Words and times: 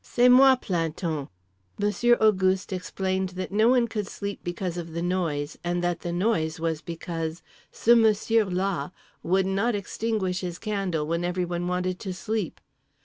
"C'est 0.03 0.29
moi, 0.29 0.55
plan 0.55 0.91
ton!" 0.93 1.29
Monsieur 1.77 2.15
Auguste 2.19 2.73
explained 2.73 3.29
that 3.37 3.51
no 3.51 3.69
one 3.69 3.87
could 3.87 4.07
sleep 4.07 4.39
because 4.43 4.75
of 4.75 4.93
the 4.93 5.01
noise, 5.03 5.59
and 5.63 5.83
that 5.83 5.99
the 5.99 6.11
noise 6.11 6.59
was 6.59 6.81
because 6.81 7.43
"ce 7.71 7.89
monsieur 7.89 8.45
là" 8.45 8.89
would 9.21 9.45
not 9.45 9.75
extinguish 9.75 10.39
his 10.41 10.57
candle 10.57 11.05
when 11.05 11.23
everyone 11.23 11.67
wanted 11.67 11.99
to 11.99 12.15
sleep. 12.15 12.59